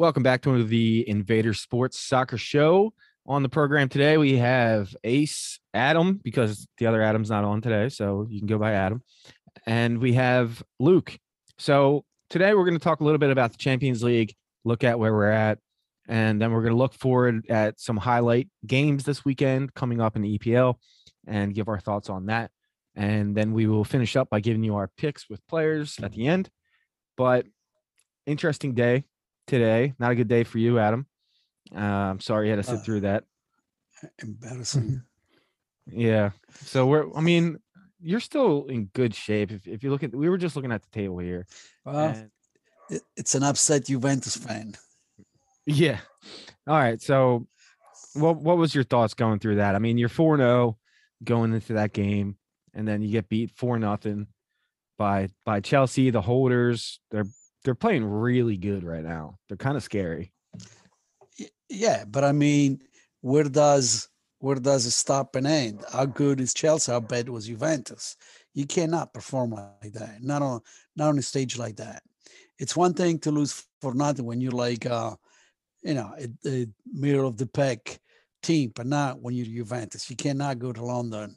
[0.00, 2.94] Welcome back to the Invader Sports Soccer Show.
[3.26, 7.90] On the program today, we have Ace Adam because the other Adam's not on today,
[7.90, 9.02] so you can go by Adam.
[9.66, 11.18] And we have Luke.
[11.58, 14.34] So today we're going to talk a little bit about the Champions League,
[14.64, 15.58] look at where we're at,
[16.08, 20.16] and then we're going to look forward at some highlight games this weekend coming up
[20.16, 20.76] in the EPL
[21.26, 22.50] and give our thoughts on that.
[22.94, 26.26] And then we will finish up by giving you our picks with players at the
[26.26, 26.48] end.
[27.18, 27.44] But
[28.24, 29.04] interesting day
[29.46, 29.94] today.
[29.98, 31.06] Not a good day for you, Adam.
[31.74, 33.24] Uh, I'm sorry you had to sit Uh, through that.
[34.22, 35.02] Embarrassing.
[35.92, 36.30] Yeah.
[36.66, 37.58] So we're, I mean,
[38.00, 39.50] you're still in good shape.
[39.50, 41.46] If, if you look at, we were just looking at the table here.
[41.84, 42.30] Well, and-
[42.90, 44.74] it, it's an upset Juventus fan.
[45.66, 45.98] yeah.
[46.68, 47.00] All right.
[47.02, 47.48] So
[48.14, 49.74] what, what was your thoughts going through that?
[49.74, 50.78] I mean, you're 4 0
[51.24, 52.36] going into that game,
[52.72, 54.28] and then you get beat 4 nothing
[54.96, 57.00] by, by Chelsea, the holders.
[57.10, 57.26] They're,
[57.64, 59.38] they're playing really good right now.
[59.48, 60.32] They're kind of scary.
[61.68, 62.80] Yeah, but I mean,
[63.20, 64.08] where does
[64.38, 65.84] where does it stop and end?
[65.92, 66.90] How good is Chelsea?
[66.90, 68.16] How bad was Juventus?
[68.54, 70.22] You cannot perform like that.
[70.22, 70.60] Not on
[70.96, 72.02] not on a stage like that.
[72.58, 75.14] It's one thing to lose four nothing when you're like, uh,
[75.82, 78.00] you know, a, a middle of the pack
[78.42, 80.10] team, but not when you're Juventus.
[80.10, 81.36] You cannot go to London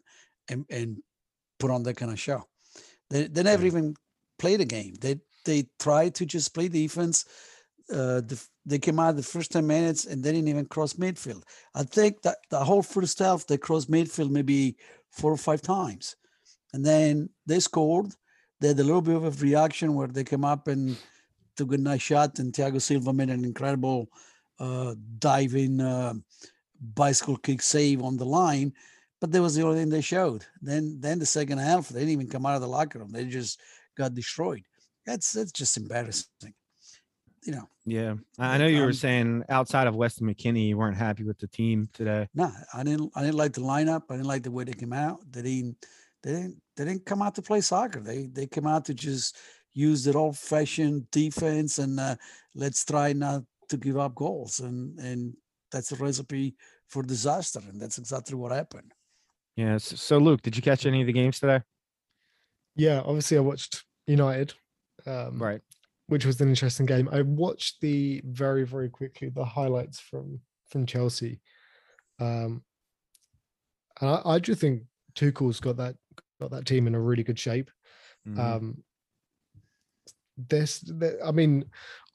[0.50, 0.98] and, and
[1.60, 2.44] put on that kind of show.
[3.10, 3.96] They they never even
[4.40, 4.96] played a game.
[5.00, 7.26] They they tried to just play defense.
[7.92, 11.44] Uh, the, they came out the first 10 minutes and they didn't even cross midfield.
[11.76, 14.78] I think that the whole first half they crossed midfield maybe
[15.12, 16.16] four or five times.
[16.74, 18.14] And then they scored.
[18.60, 20.98] They had a little bit of a reaction where they came up and
[21.56, 24.10] took a nice shot, and Thiago Silva made an incredible
[24.60, 26.14] uh, diving uh,
[26.82, 28.74] bicycle kick save on the line.
[29.22, 30.46] But that was the only thing they showed.
[30.62, 33.12] Then, then the second half, they didn't even come out of the locker room.
[33.12, 33.60] They just
[33.98, 34.64] got destroyed.
[35.06, 36.54] That's that's just embarrassing.
[37.46, 38.14] You know, Yeah.
[38.40, 41.38] I I know you were um, saying outside of Weston McKennie, you weren't happy with
[41.40, 42.30] the team today.
[42.34, 43.12] no, I didn't.
[43.16, 44.04] I didn't like the lineup.
[44.10, 45.20] I didn't like the way they came out.
[45.30, 45.86] They didn't.
[46.24, 46.62] They didn't.
[46.78, 48.00] They didn't come out to play soccer.
[48.00, 49.38] They they came out to just
[49.74, 52.16] use their old fashioned defense and uh,
[52.56, 54.62] let's try not to give up goals.
[54.62, 55.34] And and
[55.70, 56.56] that's a recipe
[56.88, 57.60] for disaster.
[57.68, 58.94] And that's exactly what happened.
[59.58, 59.76] Yeah.
[59.76, 61.62] s- So, Luke, did you catch any of the games today?
[62.76, 64.54] Yeah, obviously I watched United,
[65.06, 65.62] um, Right.
[66.08, 67.10] which was an interesting game.
[67.12, 71.42] I watched the very very quickly the highlights from from Chelsea,
[72.20, 72.64] um,
[74.02, 74.84] and I, I just think
[75.16, 75.96] Tuchel's got that
[76.40, 77.70] got that team in a really good shape.
[78.28, 78.40] Mhm.
[78.40, 78.84] Um,
[80.38, 81.66] this, th- I mean,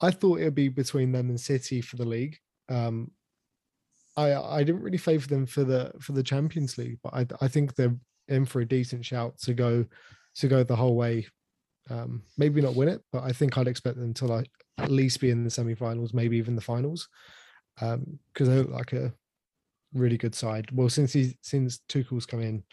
[0.01, 2.37] I thought it would be between them and City for the league.
[2.67, 3.11] Um,
[4.17, 7.47] I I didn't really favour them for the for the Champions League, but I I
[7.47, 7.95] think they're
[8.27, 9.85] in for a decent shout to go
[10.35, 11.27] to go the whole way.
[11.89, 15.19] Um, maybe not win it, but I think I'd expect them to like at least
[15.19, 17.07] be in the semi-finals, maybe even the finals,
[17.75, 19.13] because they look like a
[19.93, 20.69] really good side.
[20.71, 22.63] Well, since he since Tuchel's come in,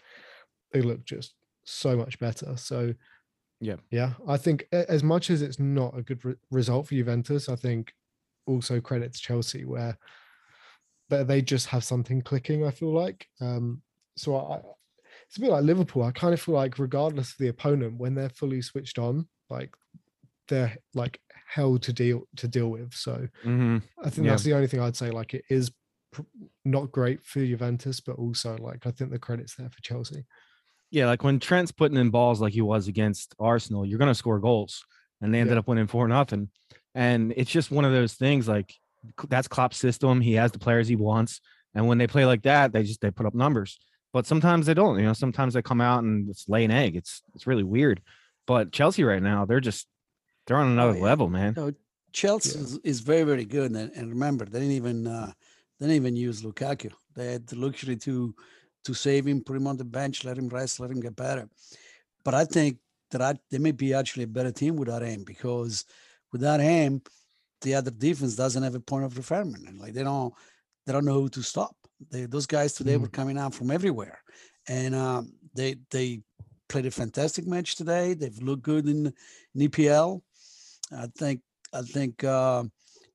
[0.71, 1.33] they look just
[1.63, 2.55] so much better.
[2.57, 2.93] So
[3.59, 3.77] Yeah.
[3.89, 7.55] yeah, I think as much as it's not a good re- result for Juventus, I
[7.55, 7.93] think
[8.45, 9.97] also credit to Chelsea where
[11.09, 12.65] they just have something clicking.
[12.65, 13.81] I feel like um,
[14.15, 14.61] so I.
[15.27, 16.03] It's a bit like Liverpool.
[16.03, 19.75] I kind of feel like regardless of the opponent, when they're fully switched on, like
[20.47, 22.93] they're like hell to deal to deal with.
[22.93, 23.81] So Mhm.
[24.03, 24.31] I think Yeah.
[24.31, 25.11] that's the only thing I'd say.
[25.11, 25.71] Like it is
[26.11, 26.21] pr-
[26.65, 30.25] not great for Juventus, but also like I think the credit's there for Chelsea.
[30.89, 34.39] Yeah, like when Trent's putting in balls like he was against Arsenal, you're gonna score
[34.39, 34.85] goals,
[35.19, 35.59] and they ended Yeah.
[35.59, 36.49] up winning four nothing.
[36.95, 38.47] And it's just one of those things.
[38.47, 38.73] Like
[39.27, 40.21] that's Klopp's system.
[40.21, 41.41] He has the players he wants,
[41.75, 43.77] and when they play like that, they just they put up numbers.
[44.13, 44.97] But sometimes they don't.
[44.99, 46.95] You know, sometimes they come out and it's lay an egg.
[46.95, 48.01] It's it's really weird.
[48.45, 49.87] But Chelsea right now, they're just
[50.45, 51.03] they're on another yeah.
[51.03, 51.53] level, man.
[51.55, 51.71] No,
[52.13, 53.71] Chelsea is, is very, very good.
[53.71, 55.31] And, and remember, they didn't even uh,
[55.79, 56.91] they didn't even use Lukaku.
[57.15, 58.33] They had the luxury to
[58.85, 61.49] to save him, put him on the bench, let him rest, let him get better.
[62.23, 62.77] But I think
[63.11, 65.85] that I, they may be actually a better team without him because
[66.31, 67.01] without him,
[67.61, 69.67] the other defense doesn't have a point of referment.
[69.67, 70.33] And like they don't
[70.85, 71.75] they don't know who to stop.
[72.11, 74.19] They, those guys today were coming out from everywhere,
[74.67, 76.21] and um, they they
[76.69, 78.13] played a fantastic match today.
[78.13, 79.13] They've looked good in,
[79.55, 80.21] in EPL.
[80.91, 81.41] I think
[81.73, 82.63] I think uh,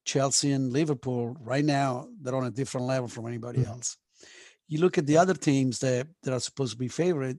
[0.04, 3.68] Chelsea and Liverpool right now they're on a different level from anybody Mhm.
[3.68, 3.96] else.
[4.68, 7.38] You look at the other teams that, that are supposed to be favorite.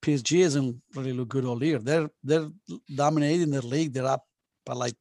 [0.00, 1.78] PSG hasn't really looked good all year.
[1.78, 2.48] They're they're
[2.94, 3.92] dominating their league.
[3.92, 4.24] They're up
[4.66, 4.96] by like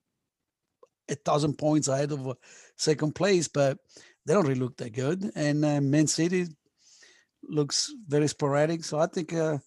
[1.10, 2.34] a thousand points ahead of uh,
[2.78, 3.78] second place, but
[4.26, 5.32] they don't really look that good.
[5.36, 6.46] And uh, Man City
[7.44, 8.84] looks very sporadic.
[8.84, 9.58] So I think uh,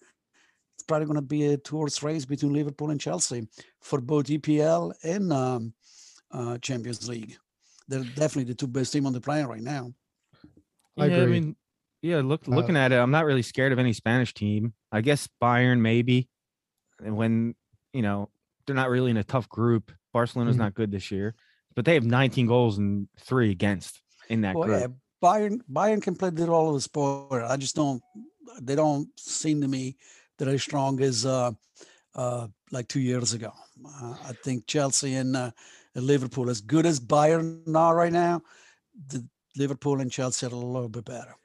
[0.75, 3.47] it's probably going to be a two-horse race between Liverpool and Chelsea
[3.81, 5.73] for both EPL and um,
[6.31, 7.37] uh, Champions League.
[7.87, 9.93] they're definitely the two best team on the planet right now.
[10.97, 11.23] I yeah, agree.
[11.23, 11.55] I mean,
[12.01, 14.73] yeah, look, Uh, looking at it, I'm not really scared of any Spanish team.
[14.91, 16.29] I guess Bayern maybe,
[17.03, 17.55] and when
[17.93, 18.29] you know
[18.65, 19.91] they're not really in a tough group.
[20.13, 20.59] Barcelona's Mhm.
[20.59, 21.35] not good this year,
[21.75, 24.79] but they have 19 goals and three against in that Well, group.
[24.81, 24.87] yeah,
[25.21, 27.43] Bayern Bayern can play the role of the sport.
[27.43, 28.01] I just don't.
[28.61, 29.97] They don't seem to me
[30.37, 31.51] that as strong as uh,
[32.15, 33.51] uh, like two years ago.
[33.85, 35.51] Uh, I think Chelsea and, uh,
[35.95, 38.41] and Liverpool, as good as Bayern are right now,
[39.07, 39.25] the
[39.57, 41.35] Liverpool and Chelsea are a little bit better.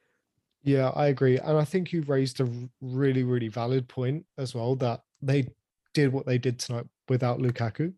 [0.63, 1.39] Yeah, I agree.
[1.39, 2.49] And I think you raised a
[2.81, 5.49] really, really valid point as well that they
[5.95, 7.93] did what they did tonight without Lukaku,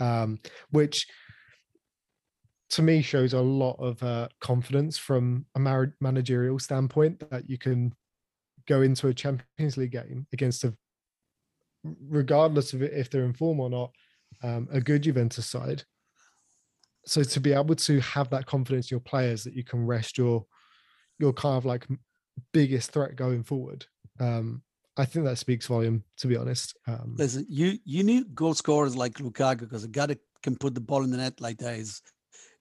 [0.00, 0.38] um,
[0.70, 1.06] which
[2.70, 7.92] to me shows a lot of uh, confidence from a managerial standpoint that you can
[8.66, 10.74] go into a Champions League game against a,
[12.08, 13.90] regardless of if they're in form or not,
[14.42, 15.82] um, a good Juventus side.
[17.06, 20.16] So to be able to have that confidence in your players that you can rest
[20.16, 20.46] your
[21.18, 21.86] your kind of like
[22.52, 23.84] biggest threat going forward.
[24.20, 24.62] Um,
[24.96, 26.76] I think that speaks volume, to be honest.
[26.86, 30.74] Um, Listen, you you need goal scorers like Lukaku because a guy that can put
[30.74, 32.02] the ball in the net like that is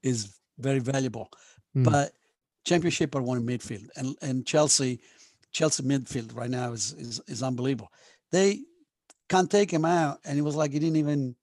[0.03, 1.29] is very valuable.
[1.75, 1.85] Mm.
[1.85, 2.13] But
[2.65, 4.99] championship are won in midfield, and and Chelsea,
[5.51, 7.91] Chelsea midfield right now is is is unbelievable.
[8.31, 8.61] They
[9.27, 11.35] can't take him out, and it was like he didn't even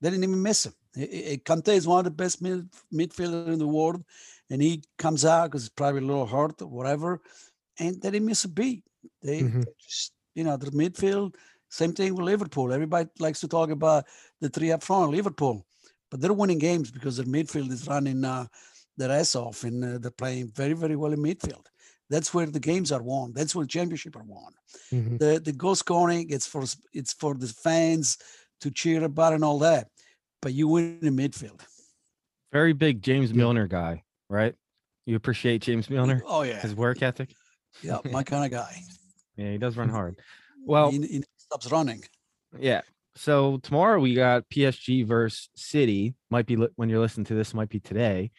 [0.00, 0.74] they didn't even miss him.
[0.96, 4.04] I- I- I- Kante is one of the best mid, midfielder in the world,
[4.50, 7.20] and he comes out because it's probably a little hurt or whatever,
[7.78, 8.84] and they didn't miss a beat.
[9.22, 9.64] They Mhm.
[9.78, 11.34] just you know the midfield.
[11.70, 12.72] Same thing with Liverpool.
[12.72, 14.06] Everybody likes to talk about
[14.40, 15.66] the three up front, Liverpool,
[16.14, 18.46] but they're winning games because their midfield is running uh,
[18.96, 21.66] their ass off and uh, they're playing very, very well in midfield.
[22.08, 23.32] That's where the games are won.
[23.32, 24.52] That's where the championship are won.
[24.92, 25.18] mhm.
[25.18, 26.62] The the goal scoring it's for
[26.92, 28.16] it's for the fans
[28.60, 29.88] to cheer about and all that,
[30.40, 31.62] but you win in midfield.
[32.52, 33.34] Very big James.
[33.34, 34.54] Milner guy, right?
[35.06, 37.34] You appreciate James Milner, Oh yeah, his work ethic.
[37.82, 38.76] yeah, my kind of guy.
[39.36, 40.14] Yeah, he does run hard.
[40.64, 42.04] Well, he, he stops running.
[42.56, 42.82] Yeah.
[43.16, 46.14] So tomorrow we got PSG versus City.
[46.30, 47.54] Might be li- when you're listening to this.
[47.54, 48.32] Might be today.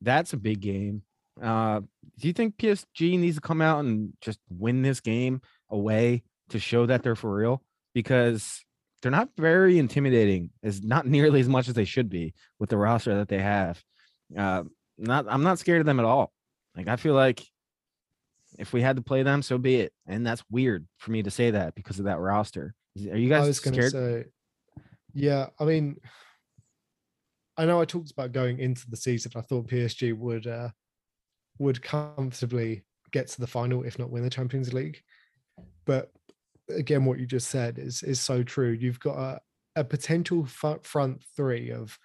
[0.00, 1.02] That's a big game.
[1.42, 1.80] Uh,
[2.18, 6.58] do you think PSG needs to come out and just win this game away to
[6.58, 7.62] show that they're for real?
[7.92, 8.64] Because
[9.02, 10.50] they're not very intimidating.
[10.62, 13.82] As not nearly as much as they should be with the roster that they have.
[14.36, 14.64] Uh,
[14.96, 15.26] not.
[15.28, 16.32] I'm not scared of them at all.
[16.76, 17.44] Like I feel like
[18.58, 19.92] if we had to play them, so be it.
[20.06, 22.74] And that's weird for me to say that because of that roster.
[22.96, 24.24] Are you I guys was going to scared?
[24.24, 24.84] say,
[25.14, 25.96] yeah, I mean,
[27.56, 29.32] I know I talked about going into the season.
[29.36, 30.70] I thought PSG would uh,
[31.58, 35.00] would comfortably get to the final, if not win the Champions League.
[35.84, 36.10] But
[36.68, 38.70] again, what you just said is is so true.
[38.70, 39.40] You've got a,
[39.76, 41.98] a potential front front three of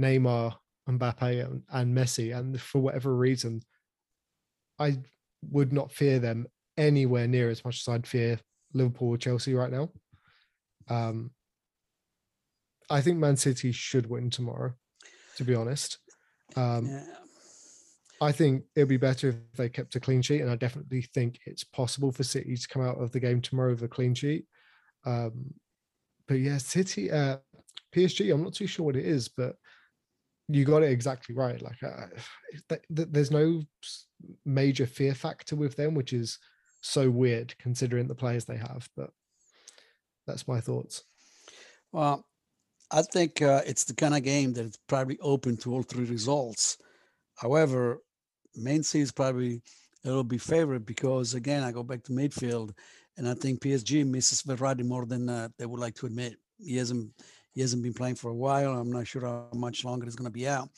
[0.00, 0.54] Neymar,
[0.88, 3.62] Mbappe, and, and Messi, and for whatever reason,
[4.78, 4.98] I
[5.50, 8.38] would not fear them anywhere near as much as I'd fear
[8.74, 9.90] Liverpool or Chelsea right now.
[10.90, 11.30] Um,
[12.90, 14.72] I think Man City should win tomorrow,
[15.36, 15.98] to be honest.
[16.56, 17.04] Um, yeah.
[18.20, 21.38] I think it'd be better if they kept a clean sheet, and I definitely think
[21.46, 24.44] it's possible for City to come out of the game tomorrow with a clean sheet.
[25.06, 25.54] Um,
[26.28, 27.38] but yeah, City, uh,
[27.94, 29.56] PSG, I'm not too sure what it is, but
[30.48, 31.62] you got it exactly right.
[31.62, 32.06] Like, uh,
[32.68, 33.62] th- th- there's no
[34.44, 36.38] major fear factor with them, which is
[36.82, 38.86] so weird considering the players they have.
[38.96, 39.10] But
[40.26, 41.04] that's my thoughts.
[41.92, 42.24] Well,
[42.90, 46.04] I think uh, it's the kind of game that is probably open to all three
[46.04, 46.76] results.
[47.36, 47.98] However,
[48.56, 49.62] Man City is probably
[50.04, 52.72] it'll be favored because again, I go back to midfield,
[53.16, 56.36] and I think PSG misses Verratti more than uh, they would like to admit.
[56.58, 57.10] He hasn't
[57.52, 58.72] he hasn't been playing for a while.
[58.72, 60.68] I'm not sure how much longer he's going to be out,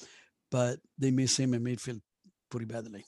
[0.50, 2.00] but they miss him in midfield
[2.50, 3.04] pretty badly.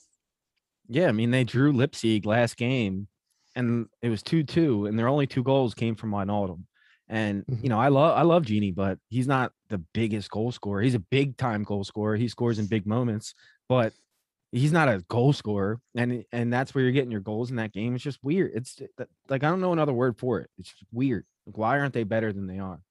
[0.87, 3.07] Yeah, I mean they drew Leipzig last game,
[3.55, 6.63] and it was two two, and their only two goals came from Wijnaldum.
[7.07, 10.81] And you know I love I love Gini, but he's not the biggest goal scorer.
[10.81, 12.15] He's a big time goal scorer.
[12.15, 13.35] He scores in big moments,
[13.69, 13.93] but
[14.51, 15.79] he's not a goal scorer.
[15.95, 17.93] And and that's where you're getting your goals in that game.
[17.93, 18.51] It's just weird.
[18.55, 18.81] It's
[19.29, 20.49] like I don't know another word for it.
[20.57, 21.25] It's weird.
[21.45, 22.81] Like why aren't they better than they are?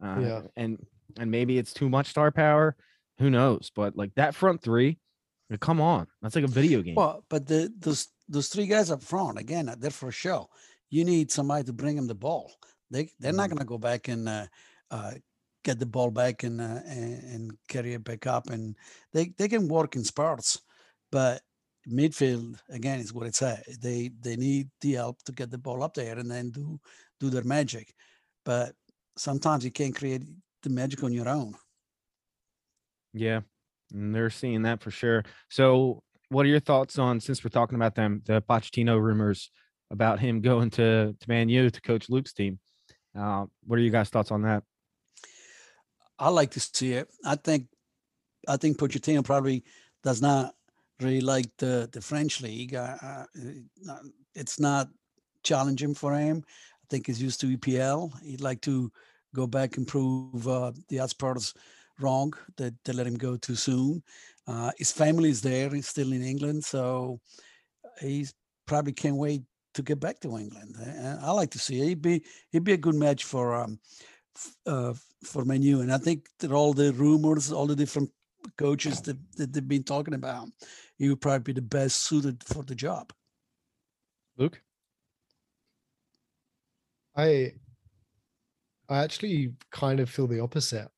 [0.00, 0.42] Uh, Yeah.
[0.56, 0.78] And
[1.18, 2.76] and maybe it's too much star power.
[3.18, 3.72] Who knows?
[3.74, 4.98] But like that front three,
[5.60, 6.94] come on, that's like a video game.
[6.94, 10.48] Well, but the those those three guys up front again, they're for show.
[10.90, 12.52] You need somebody to bring them the ball.
[12.90, 13.50] They they're not Mhm.
[13.50, 14.46] going to go back and uh,
[14.90, 15.14] uh,
[15.64, 18.76] get the ball back and, uh, and and carry it back up, and
[19.12, 20.60] they they can work in spurts.
[21.10, 21.42] But
[21.88, 23.64] midfield again is what it's at.
[23.80, 26.80] They they need the help to get the ball up there and then do
[27.20, 27.94] do their magic.
[28.44, 28.76] But
[29.16, 30.22] sometimes you can't create
[30.62, 31.56] the magic on your own.
[33.12, 33.42] Yeah.
[33.92, 35.24] And they're seeing that for sure.
[35.50, 39.50] So, what are your thoughts on since we're talking about them, the Pochettino rumors
[39.90, 42.58] about him going to to Man U to coach Luke's team?
[43.16, 44.62] Uh, what are you guys' thoughts on that?
[46.18, 47.08] I like to see it.
[47.24, 47.66] I think
[48.48, 49.64] I think Pochettino probably
[50.02, 50.54] does not
[51.00, 52.74] really like the the French league.
[52.74, 53.24] Uh,
[54.34, 54.88] it's not
[55.42, 56.44] challenging for him.
[56.46, 58.12] I think he's used to EPL.
[58.22, 58.90] He'd like to
[59.34, 61.54] go back and prove uh, the Spurs
[62.00, 64.02] wrong that they let him go too soon.
[64.46, 65.70] Uh, his family is there.
[65.70, 67.20] He's still in England, so
[68.00, 68.34] he's
[68.66, 69.42] probably can't wait
[69.74, 70.76] to get back to England.
[70.78, 71.86] And I like to see it.
[71.86, 73.78] He'd be he'd be a good match for um,
[74.66, 75.80] uh, for Man U.
[75.80, 78.10] And I think that all the rumors, all the different
[78.58, 80.48] coaches that, that they've been talking about,
[80.98, 83.12] he would probably be the best suited for the job.
[84.36, 84.60] Luke,
[87.16, 87.52] I
[88.88, 90.88] I actually kind of feel the opposite.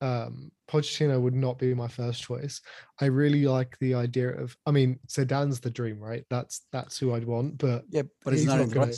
[0.00, 2.60] Um, Pochettino would not be my first choice.
[3.00, 4.56] I really like the idea of.
[4.66, 6.24] I mean, Zidane's the dream, right?
[6.30, 7.58] That's that's who I'd want.
[7.58, 8.70] But yeah, but he's, he's not, not.
[8.70, 8.92] Gonna,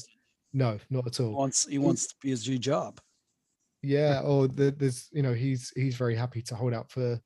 [0.53, 1.29] no, not at all.
[1.29, 3.01] He wants he wants the PSG job.
[3.83, 7.21] Yeah, or the, there's you know he's he's very happy to hold out for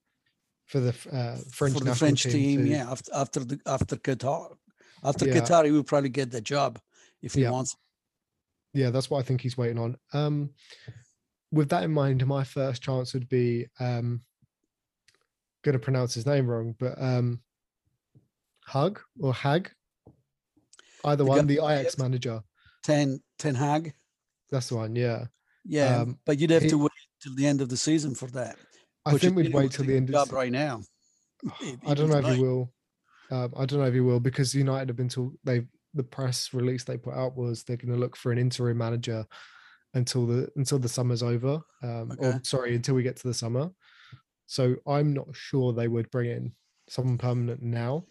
[0.66, 2.32] for the uh, French for the French team.
[2.32, 4.56] team yeah, after after the after Qatar,
[5.04, 5.34] after yeah.
[5.34, 6.78] Qatar, he will probably get the job
[7.22, 7.50] if he yeah.
[7.50, 7.76] wants.
[8.72, 9.96] Yeah, that's what I think he's waiting on.
[10.12, 10.50] Um,
[11.52, 14.20] with that in mind, my first chance would be um,
[15.62, 17.40] going to pronounce his name wrong, but um,
[18.66, 19.70] Hug or Hag,
[21.04, 22.42] either the one, the Ajax manager.
[22.82, 23.92] Ten Ten Hag.
[24.50, 24.96] That's the one.
[24.96, 25.26] Yeah.
[25.64, 26.90] Yeah, um, but you'd have he, to wait
[27.22, 28.56] till the end of the season for that.
[29.04, 30.82] I think we'd wait till the end of the right now.
[31.86, 32.72] I don't know if he will.
[33.30, 35.62] Uh, I don't know if he will because United have been told they
[35.94, 39.26] the press release they put out was they're going to look for an interim manager
[39.94, 41.60] until the until the summer's over.
[41.82, 42.26] Um, okay.
[42.26, 43.70] Or sorry, until we get to the summer.
[44.50, 46.52] So I'm not sure they would bring in
[46.88, 48.04] someone permanent now.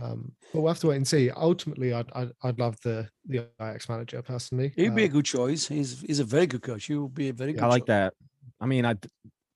[0.00, 1.30] Um, but we'll have to wait and see.
[1.30, 4.74] Ultimately, I'd I'd, I'd love the the Ajax manager personally.
[4.76, 5.66] He'd be a uh, good choice.
[5.66, 6.84] He's he's a very good coach.
[6.84, 7.62] He would be a very good.
[7.62, 7.86] I like choice.
[7.86, 8.14] that.
[8.60, 8.96] I mean, I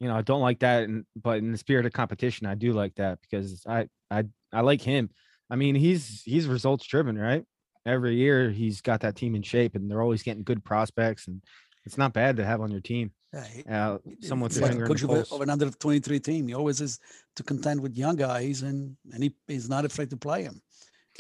[0.00, 2.72] you know I don't like that, and but in the spirit of competition, I do
[2.72, 5.10] like that because I I I like him.
[5.50, 7.44] I mean, he's he's results driven, right?
[7.84, 11.42] Every year he's got that team in shape, and they're always getting good prospects, and
[11.88, 13.12] it's not bad to have on your team.
[13.33, 16.49] Yeah, uh, someone like coach of, of an under 23 team.
[16.49, 16.99] He always is
[17.37, 20.61] to contend with young guys, and and he, he's not afraid to play them,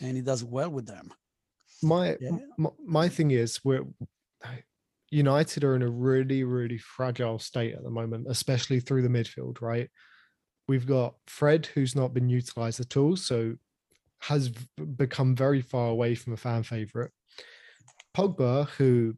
[0.02, 1.10] and he does well with them.
[1.82, 2.36] My yeah.
[2.58, 3.84] my, my thing is we're
[5.10, 9.60] United are in a really really fragile state at the moment, especially through the midfield.
[9.62, 9.88] Right,
[10.66, 13.54] we've got Fred who's not been utilized at all, so
[14.20, 14.50] has
[14.96, 17.12] become very far away from a fan favorite.
[18.16, 19.14] Pogba, who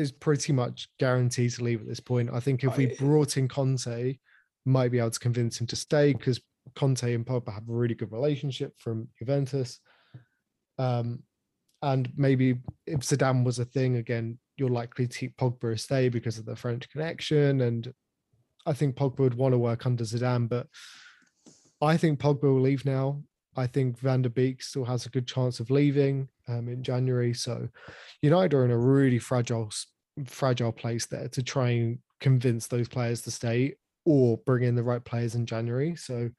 [0.00, 2.30] is pretty much guaranteed to leave at this point.
[2.32, 4.18] I think if we brought in Conte,
[4.66, 6.40] might be able to convince him to stay because
[6.74, 9.80] Conte and Pogba have a really good relationship from Juventus.
[10.78, 11.22] Um,
[11.82, 16.08] and maybe if Zidane was a thing again, you're likely to keep Pogba a stay
[16.08, 17.62] because of the French connection.
[17.62, 17.92] And
[18.66, 20.66] I think Pogba would want to work under Zidane, but
[21.80, 23.22] I think Pogba will leave now.
[23.56, 27.34] I think Van der Beek still has a good chance of leaving um, in January.
[27.34, 27.68] So
[28.22, 29.70] United are in a really fragile,
[30.24, 34.82] fragile place there to try and convince those players to stay or bring in the
[34.82, 35.96] right players in January.
[35.96, 36.30] So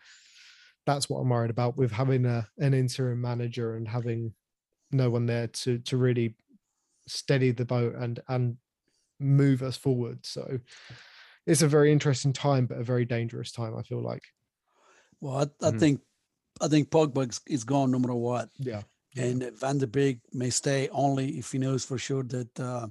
[0.85, 4.33] that's what I'm worried about with having a, an interim manager and having
[4.91, 6.35] no one there to to really
[7.07, 8.57] steady the boat and and
[9.19, 10.25] move us forward.
[10.25, 10.59] So
[11.45, 13.75] it's a very interesting time, but a very dangerous time.
[13.77, 14.23] I feel like.
[15.19, 15.77] Well, I, I mm-hmm.
[15.77, 16.01] think
[16.61, 18.49] I think Pogba is gone no matter what.
[18.57, 18.81] Yeah.
[19.17, 22.87] And Van der Beek may stay only if he knows for sure that uh,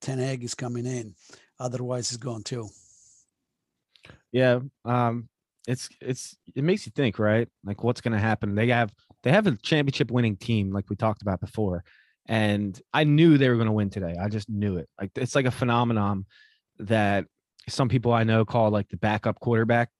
[0.00, 1.14] Ten Hag is coming in.
[1.60, 2.68] Otherwise, he's gone too.
[4.32, 5.28] Yeah, um,
[5.68, 7.48] it's it's it makes you think, right?
[7.64, 8.54] Like what's going to happen?
[8.54, 11.84] They have they have a championship winning team, like we talked about before,
[12.26, 14.16] and I knew they were going to win today.
[14.20, 14.88] I just knew it.
[15.00, 16.26] Like it's like a phenomenon
[16.78, 17.26] that
[17.68, 19.90] some people I know call like the backup quarterback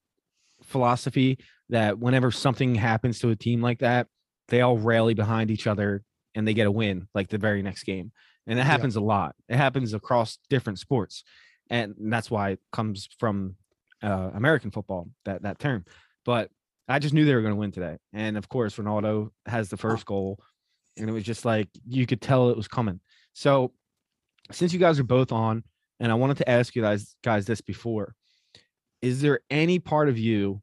[0.64, 1.38] philosophy.
[1.70, 4.06] That whenever something happens to a team like that,
[4.48, 6.02] they all rally behind each other
[6.34, 8.12] and they get a win like the very next game.
[8.46, 9.02] And it happens yeah.
[9.02, 9.34] a lot.
[9.48, 11.24] It happens across different sports.
[11.68, 13.56] And that's why it comes from
[14.02, 15.84] uh, American football, that that term.
[16.24, 16.50] But
[16.88, 17.98] I just knew they were going to win today.
[18.12, 20.40] And of course, Ronaldo has the first goal.
[20.96, 23.00] And it was just like you could tell it was coming.
[23.32, 23.72] So
[24.50, 25.62] since you guys are both on,
[26.00, 28.14] and I wanted to ask you guys guys this before.
[29.02, 30.62] Is there any part of you?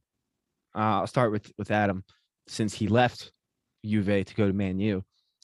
[0.76, 2.04] Uh, I'll start with with Adam,
[2.48, 3.32] since he left
[3.86, 5.04] Juve to go to Man U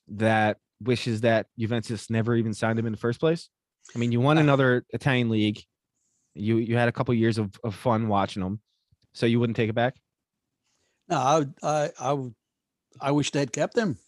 [0.09, 3.49] that wishes that Juventus never even signed him in the first place?
[3.95, 5.61] I mean, you won another Italian league.
[6.35, 8.59] You you had a couple years of, of fun watching them,
[9.13, 9.95] so you wouldn't take it back.
[11.09, 12.33] No, I, I, I would,
[12.99, 13.97] I wish they'd kept him.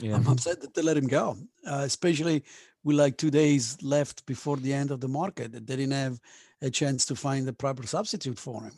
[0.00, 0.16] Yeah.
[0.16, 2.44] I'm upset that they let him go, uh, especially
[2.84, 5.52] with like two days left before the end of the market.
[5.52, 6.20] That they didn't have
[6.60, 8.72] a chance to find the proper substitute for him.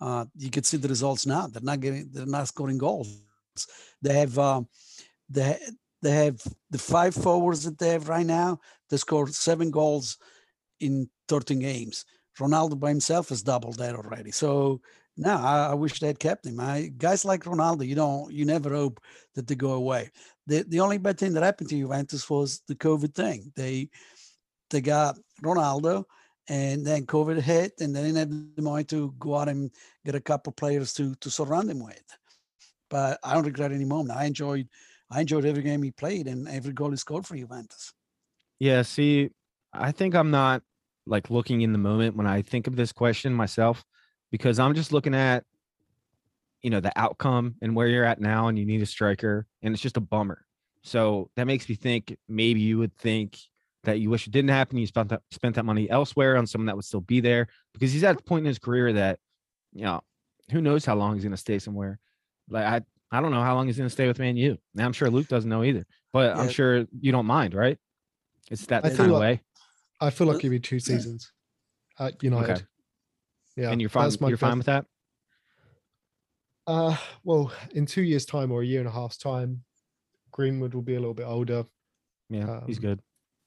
[0.00, 1.46] Uh, you could see the results now.
[1.46, 3.20] They're not getting, they're not scoring goals.
[4.02, 4.68] They have, um,
[5.28, 5.58] they
[6.02, 8.60] they have the five forwards that they have right now.
[8.90, 10.18] They scored seven goals
[10.78, 12.04] in 13 games.
[12.38, 14.30] Ronaldo by himself has doubled that already.
[14.30, 14.82] So
[15.16, 16.60] now I, I wish they had kept him.
[16.60, 19.00] I, guys like Ronaldo, you don't, you never hope
[19.34, 20.10] that they go away.
[20.46, 23.50] The the only bad thing that happened to Juventus was the COVID thing.
[23.56, 23.88] They
[24.70, 26.04] they got Ronaldo,
[26.48, 29.70] and then COVID hit, and they didn't have the money to go out and
[30.04, 32.02] get a couple players to to surround him with.
[32.90, 34.18] But I don't regret any moment.
[34.18, 34.68] I enjoyed
[35.10, 37.92] I enjoyed every game he played and every goal he scored for Juventus.
[38.58, 39.30] Yeah, see,
[39.72, 40.62] I think I'm not
[41.06, 43.84] like looking in the moment when I think of this question myself
[44.30, 45.44] because I'm just looking at
[46.62, 49.74] you know the outcome and where you're at now and you need a striker and
[49.74, 50.44] it's just a bummer.
[50.82, 53.38] So that makes me think maybe you would think
[53.84, 54.78] that you wish it didn't happen.
[54.78, 57.92] You spent that spent that money elsewhere on someone that would still be there because
[57.92, 59.18] he's at the point in his career that
[59.72, 60.00] you know
[60.50, 61.98] who knows how long he's going to stay somewhere.
[62.48, 62.80] Like I
[63.16, 64.58] I don't know how long he's going to stay with Man U.
[64.74, 67.78] Now I'm sure Luke doesn't know either, but I'm sure you don't mind, right?
[68.50, 69.40] It's that I kind of like- way,
[70.00, 71.32] I feel like it'd be two seasons
[71.98, 72.66] at United.
[73.56, 74.10] Yeah, and you're fine.
[74.20, 74.84] You're fine with that.
[76.66, 79.62] Uh, well, in two years' time or a year and a half's time,
[80.30, 81.64] Greenwood will be a little bit older,
[82.30, 83.00] Yeah, he's Um, good.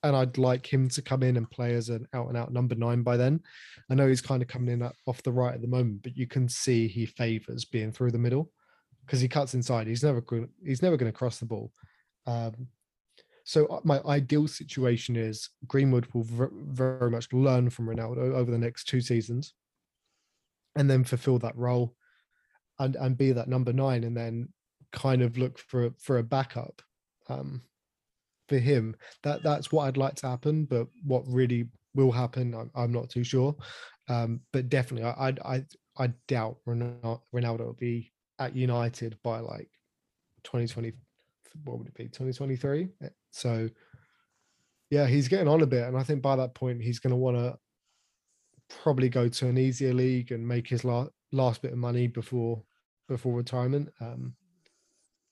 [0.07, 2.75] And I'd like him to come in and play as an out and out number
[2.75, 3.41] nine by then.
[3.89, 6.27] I know he's kind of coming in off the right at the moment, but you
[6.27, 8.51] can see he favors being through the middle
[9.05, 9.85] because he cuts inside.
[9.87, 10.23] He's never.
[10.65, 11.71] He's never going to cross the ball.
[12.25, 12.67] Um,
[13.43, 18.49] so uh, my ideal situation is Greenwood will ver- very much learn from Ronaldo over
[18.49, 19.53] the next two seasons,
[20.77, 21.95] and then fulfill that role,
[22.79, 24.49] and and be that number nine, and then
[24.93, 26.81] kind of look for for a backup.
[27.29, 27.61] Um,
[28.47, 30.65] for him, that that's what I'd like to happen.
[30.65, 33.55] But what really will happen, I'm, I'm not too sure.
[34.09, 35.63] Um, but definitely, I I
[35.97, 39.69] I, doubt Ronaldo, Ronaldo will be at United by like
[40.43, 40.93] 2020.
[41.63, 42.05] What would it be?
[42.05, 42.89] 2023.
[43.31, 43.69] So
[44.89, 47.17] yeah, he's getting on a bit, and I think by that point he's going to
[47.17, 47.57] want to
[48.69, 52.63] probably go to an easier league and make his last last bit of money before
[53.07, 53.89] before retirement.
[53.99, 54.33] Um,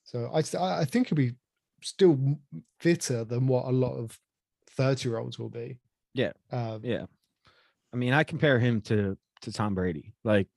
[0.03, 1.35] so I I I think he'll be
[1.81, 2.37] still
[2.79, 4.17] fitter than what a lot of
[4.71, 5.79] 30 year olds will be.
[6.13, 6.31] Yeah.
[6.51, 7.05] Um, Yeah.
[7.93, 10.13] I mean, I compare him to to Tom Brady.
[10.23, 10.47] Like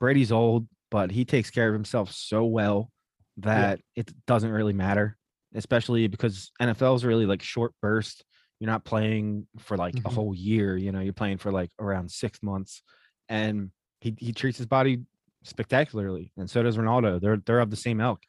[0.00, 2.90] Brady's old, but he takes care of himself so well
[3.38, 5.16] that it doesn't really matter,
[5.54, 8.24] especially because NFL is really like short burst.
[8.60, 10.12] You're not playing for like a Mhm.
[10.14, 12.82] whole year, you know, you're playing for like around 6 months
[13.28, 15.04] and he he treats his body
[15.44, 17.20] spectacularly and so does Ronaldo.
[17.20, 18.20] They're they're of the same ilk.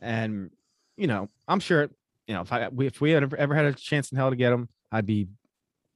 [0.00, 0.50] And
[0.96, 1.90] you know, I'm sure,
[2.26, 4.30] you know, if I we- if we had ever, ever had a chance in hell
[4.30, 5.28] to get him, I'd be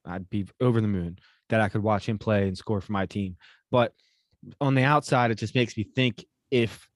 [0.05, 3.05] I'd be over the moon that I could watch him play and score for my
[3.05, 3.35] team.
[3.71, 3.93] But
[4.61, 6.87] on the outside, it just makes me think if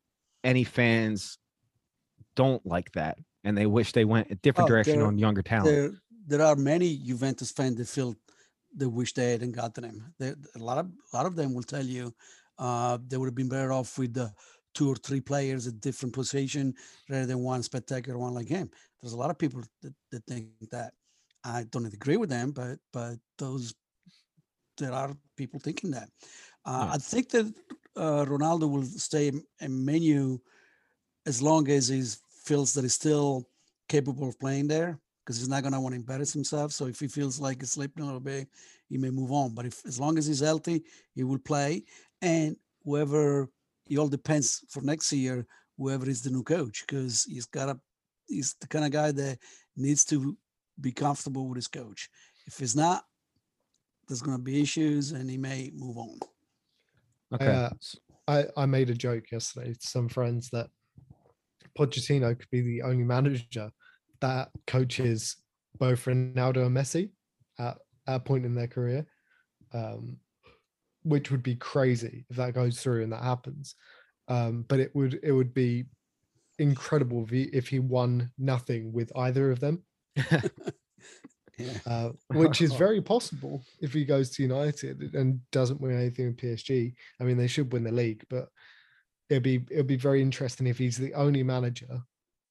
[0.44, 1.38] any fans
[2.36, 5.42] don't like that and they wish they went a different Oh, direction there- on younger
[5.42, 5.66] talent.
[5.66, 5.92] There,
[6.40, 8.16] there are many Juventus fans that feel
[8.74, 10.14] they wish they hadn't gotten him.
[10.18, 12.14] There, a lot of, a lot of them will tell you
[12.58, 14.32] uh, they would have been better off with the
[14.74, 16.74] two or three players at different position
[17.10, 18.70] rather than one spectacular one like him.
[19.02, 20.94] There's a lot of people that, that think that.
[21.44, 23.74] I don't agree with them, but but those
[24.78, 26.10] there are people thinking that.
[26.66, 26.94] Uh, Yeah.
[26.94, 27.54] I think that
[27.96, 30.42] uh, Ronaldo will stay a Man U
[31.26, 32.04] as long as he
[32.46, 33.48] feels that he's still
[33.90, 36.72] capable of playing there because he's not going to want to embarrass himself.
[36.72, 38.48] So if he feels like he's slipping a little bit,
[38.88, 39.56] he may move on.
[39.56, 40.84] But if as long as he's healthy,
[41.16, 41.84] he will play.
[42.22, 43.50] And whoever
[43.92, 45.46] it all depends for next year,
[45.78, 47.78] whoever is the new coach, because he's got a
[48.28, 49.38] he's the kind of guy that
[49.76, 50.38] needs to
[50.80, 52.10] be comfortable with his coach.
[52.48, 53.04] If he's not,
[54.08, 56.20] there's going to be issues, and he may move on.
[57.36, 57.48] okay.
[57.48, 60.68] uh, S- I, I made a joke yesterday to some friends that
[61.78, 63.72] Pochettino could be the only manager
[64.22, 65.36] that coaches
[65.78, 67.10] both Ronaldo and Messi
[67.60, 67.78] at,
[68.08, 69.06] at a point in their career,
[69.74, 70.18] um,
[71.04, 73.76] which would be crazy if that goes through and that happens.
[74.28, 75.86] Um, but it would it would be
[76.60, 79.84] incredible if he, if he won nothing with either of them,
[81.58, 81.74] Yeah.
[81.86, 86.36] uh, which is very possible if he goes to United and doesn't win anything in
[86.36, 86.94] PSG.
[87.20, 88.50] I mean, they should win the league, but
[89.30, 92.02] it'd be it'd be very interesting if he's the only manager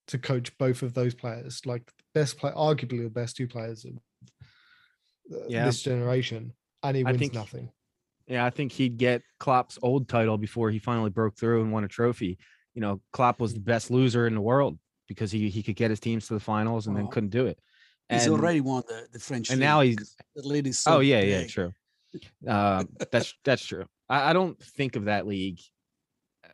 [0.08, 3.84] to coach both of those players, like the best play, arguably the best two players
[3.84, 3.92] of
[5.32, 5.64] uh, Yeah.
[5.64, 7.70] this generation, and he wins nothing.
[8.30, 11.84] Yeah, I think he'd get Klopp's old title before he finally broke through and won
[11.84, 12.38] a trophy.
[12.74, 15.90] You know, Klopp was the best loser in the world because he he could get
[15.90, 17.58] his teams to the finals and then couldn't do it.
[18.08, 19.50] He's already won the, the French.
[19.50, 21.72] and now he's- the league is so oh yeah, yeah, true.
[22.46, 23.84] Uh, that's that's true.
[24.08, 25.58] I, I don't think of that league.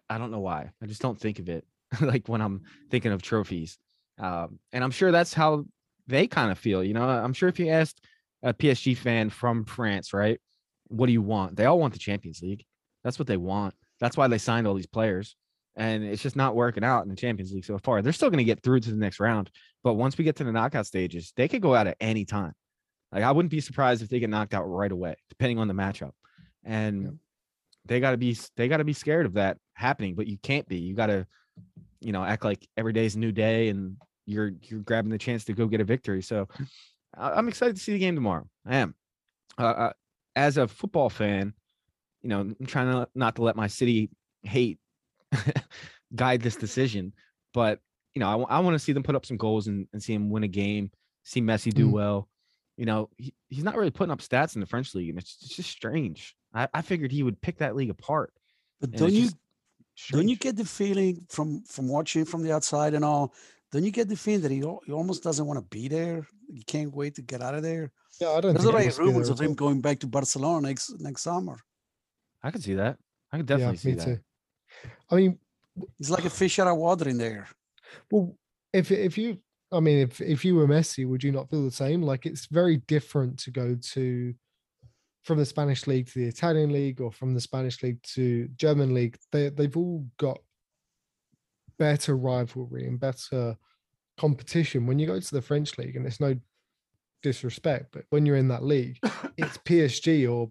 [0.08, 0.70] I don't know why.
[0.82, 1.64] I just don't think of it
[2.00, 3.78] like when I'm thinking of trophies.
[4.18, 5.64] Um, and I'm sure that's how
[6.06, 6.82] they kind of feel.
[6.82, 8.00] You know, I'm sure if you asked
[8.42, 10.40] a PSG fan from France, right,
[10.88, 11.57] what do you want?
[11.57, 12.64] They all want the Champions League.
[13.05, 13.75] That's what they want.
[14.01, 15.37] That's why they signed all these players.
[15.77, 18.01] And it's just not working out in the Champions League so far.
[18.01, 19.51] They're still going to get through to the next round,
[19.85, 22.53] but once we get to the knockout stages, they could go out at any time.
[23.12, 25.75] Like I wouldn't be surprised if they get knocked out right away, depending on the
[25.75, 26.12] matchup.
[26.64, 27.09] And Yeah.
[27.87, 30.66] they got to be they got to be scared of that happening, but you can't
[30.66, 30.79] be.
[30.79, 31.27] You got to,
[32.01, 35.44] you know, act like every day's a new day, and you're you're grabbing the chance
[35.44, 36.22] to go get a victory.
[36.22, 36.49] So
[37.16, 38.49] I'm excited to see the game tomorrow.
[38.66, 38.94] I am.
[39.59, 39.92] Uh, uh,
[40.37, 41.55] as a football fan,
[42.22, 44.11] you know, I'm trying to not to let my city
[44.42, 44.79] hate
[46.14, 47.14] guide this decision,
[47.53, 47.81] but
[48.14, 50.31] you know, I, want to see them put up some goals and, and see him
[50.31, 50.90] win a game,
[51.22, 51.92] see Messi do Mm.
[51.92, 52.29] well.
[52.79, 55.37] You know, he, he's not really putting up stats in the French league, and it's,
[55.42, 56.35] it's just strange.
[56.55, 58.33] I, I figured he would pick that league apart.
[58.81, 59.31] But don't you
[60.11, 63.35] don't you get the feeling from from watching from the outside and all?
[63.72, 66.26] Don't you get the feeling that he, he almost doesn't want to be there?
[66.52, 67.90] He can't wait to get out of there.
[68.20, 68.55] Yeah, I don't.
[68.55, 71.22] There's think he already wants there rumors of him going back to Barcelona next next
[71.22, 71.59] summer.
[72.42, 72.98] I could see that.
[73.33, 74.05] I could definitely see me that.
[74.05, 74.18] too.
[75.11, 75.38] I mean,
[75.98, 77.48] He's like a fish out of water in there.
[78.11, 78.37] well,
[78.72, 79.38] if if you,
[79.72, 82.02] I mean, if if you were Messi, would you not feel the same?
[82.02, 84.35] Like it's very different to go to
[85.24, 88.94] from the Spanish league to the Italian league, or from the Spanish league to German
[88.94, 89.18] league.
[89.33, 90.38] They they've all got
[91.78, 93.56] better rivalry and better
[94.18, 94.86] competition.
[94.86, 96.36] When you go to the French league, and it's no
[97.22, 98.98] disrespect, but when you're in that league,
[99.36, 100.50] it's PSG or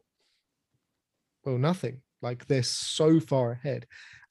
[1.44, 2.02] well nothing.
[2.22, 3.86] Like they're so far ahead,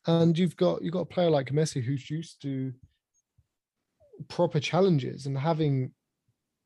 [0.06, 2.72] and you've got you've got a player like Messi who's used to
[4.28, 5.92] proper challenges and having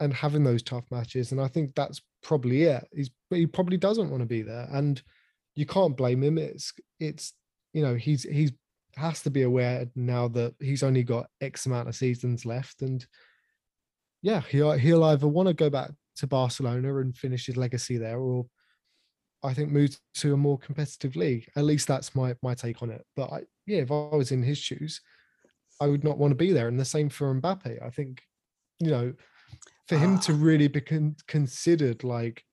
[0.00, 1.32] and having those tough matches.
[1.32, 2.86] And I think that's probably it.
[2.92, 5.00] He's he probably doesn't want to be there, and
[5.54, 6.38] you can't blame him.
[6.38, 7.32] It's it's
[7.72, 8.52] you know he's he's
[8.98, 13.06] has to be aware now that he's only got X amount of seasons left, and
[14.22, 18.18] yeah, he'll he'll either want to go back to Barcelona and finish his legacy there,
[18.18, 18.46] or
[19.42, 21.48] I think move to a more competitive league.
[21.56, 23.04] At least that's my my take on it.
[23.16, 25.00] But I, yeah, if I was in his shoes,
[25.80, 26.68] I would not want to be there.
[26.68, 27.80] And the same for Mbappe.
[27.84, 28.22] I think,
[28.80, 29.14] you know,
[29.86, 30.36] for him to Ah.
[30.38, 32.44] really be con- considered like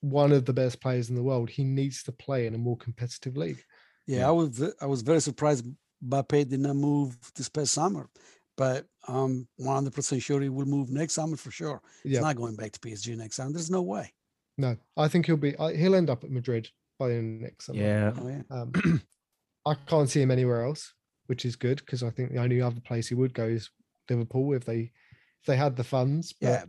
[0.00, 2.76] one of the best players in the world, he needs to play in a more
[2.76, 3.62] competitive league.
[4.06, 4.28] Yeah, Yeah.
[4.28, 5.64] I was I was very surprised
[6.04, 8.08] Mbappe did not move this past summer,
[8.56, 11.80] but I'm 100% sure he will move next summer for sure.
[12.02, 13.52] He's Yeah, not going back to PSG next summer.
[13.52, 14.12] There's no way.
[14.58, 15.52] no, I think he'll be.
[15.76, 17.80] He'll end up at Madrid by the next summer.
[17.80, 18.12] Yeah.
[18.20, 18.42] Oh, yeah.
[18.50, 18.72] Um,
[19.66, 20.92] I can't see him anywhere else,
[21.26, 23.70] which is good because I think the only other place he would go is
[24.10, 24.92] Liverpool if they
[25.40, 26.32] if they had the funds.
[26.32, 26.64] But Yeah.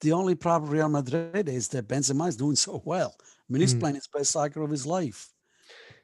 [0.00, 3.14] The only problem with Real Madrid is that Benzema is doing so well.
[3.20, 3.80] I mean, he's Mm.
[3.80, 5.28] playing his best soccer of his life.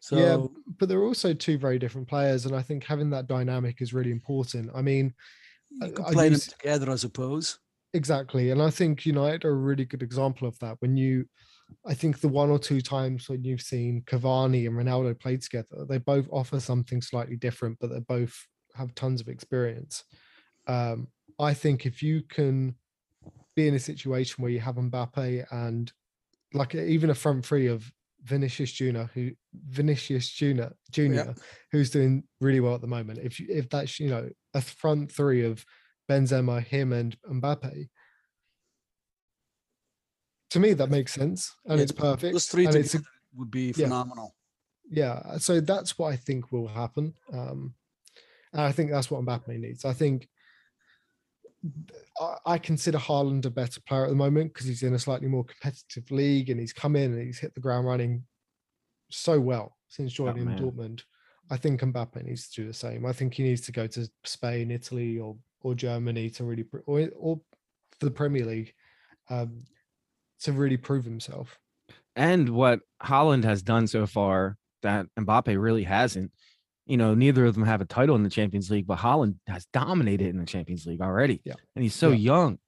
[0.00, 0.46] So Yeah,
[0.78, 4.11] but they're also two very different players, and I think having that dynamic is really
[4.11, 4.70] important.
[4.74, 5.14] I mean,
[5.70, 7.58] you I play them together, I suppose.
[7.94, 10.76] exactly, and I think United are a really good example of that.
[10.80, 11.26] When you,
[11.87, 15.84] I think the one or two times when you've seen Cavani and Ronaldo play together,
[15.88, 18.37] they both offer something slightly different, but they both
[18.74, 20.04] have tons of experience.
[20.66, 21.08] Um,
[21.38, 22.76] I think if you can
[23.56, 25.92] be in a situation where you have Mbappe and
[26.54, 27.90] like even a front three of
[28.22, 31.35] Vinicius Junior, who Vinicius Junior Junior,
[31.72, 33.20] who's doing really well at the moment.
[33.22, 35.64] If you, if that's you know a front three of
[36.11, 37.88] Benzema, him, and Mbappe,
[40.50, 42.33] to me that makes sense and Yeah, it's perfect.
[42.33, 43.04] Those three together
[43.35, 43.87] would be yeah.
[43.87, 44.35] phenomenal.
[44.90, 47.14] yeah, so that's what I think will happen.
[47.33, 47.74] Um,
[48.52, 49.85] and I think that's what Mbappe needs.
[49.85, 50.28] I think
[52.47, 55.44] I, consider Haaland a better player at the moment because he's in a slightly more
[55.44, 58.25] competitive league and he's come in and he's hit the ground running
[59.11, 60.59] so well since joining man.
[60.59, 61.03] Dortmund.
[61.51, 63.07] I think Mbappe needs to do the same.
[63.07, 67.09] I think he needs to go to Spain, Italy, or or Germany to really, or
[67.16, 67.40] or
[68.01, 68.73] the Premier League,
[69.31, 69.64] um,
[70.42, 71.59] to really prove himself.
[72.14, 76.33] and what Haaland has done so far that Mbappe really hasn't.
[76.88, 79.66] You know, neither of them have a title in the Champions League, but Haaland has
[79.72, 81.40] dominated in the Champions League already.
[81.44, 81.55] Yeah.
[81.77, 82.16] And he's so Yeah.
[82.16, 82.59] young.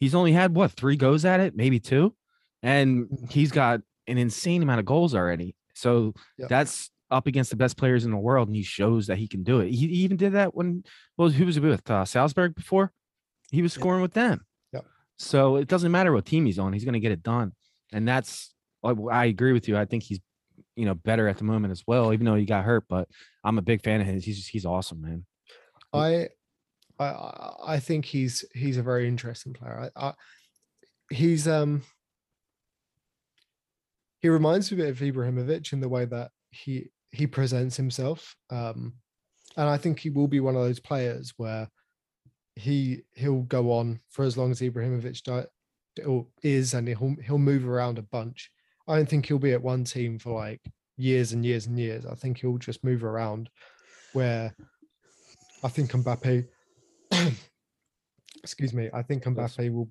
[0.00, 2.14] He's only had what three goes at it, maybe two.
[2.62, 5.54] And he's got an insane amount of goals already.
[5.74, 6.46] So Yeah.
[6.48, 9.42] that's up against the best players in the world, and he shows that he can
[9.42, 9.70] do it.
[9.70, 10.84] He, even did that when
[11.16, 11.88] well, who was he with?
[11.90, 12.92] Uh, Salzburg before?
[13.50, 13.80] He was Yeah.
[13.80, 14.44] scoring with them.
[14.72, 14.80] Yeah.
[15.18, 17.52] So it doesn't matter what team he's on, he's gonna get it done.
[17.92, 18.52] And that's
[18.84, 19.76] I, I agree with you.
[19.78, 20.20] I think he's
[20.78, 22.84] you know better at the moment as well, even though he got hurt.
[22.88, 23.08] But
[23.42, 24.24] I'm a big fan of his.
[24.24, 25.26] He's he's awesome, man.
[25.92, 26.28] I
[26.98, 29.90] I I think he's he's a very interesting player.
[29.96, 30.14] I, I
[31.10, 31.82] he's um
[34.20, 38.36] he reminds me a bit of Ibrahimovic in the way that he he presents himself.
[38.50, 38.94] Um
[39.56, 41.68] and I think he will be one of those players where
[42.54, 47.38] he he'll go on for as long as Ibrahimovic di- or is and he'll he'll
[47.38, 48.50] move around a bunch.
[48.88, 50.60] I don't think he'll be at one team for like
[50.96, 52.06] years and years and years.
[52.06, 53.50] I think he'll just move around
[54.14, 54.54] where
[55.62, 56.46] I think Mbappe
[58.42, 59.88] excuse me, I think Mbappe will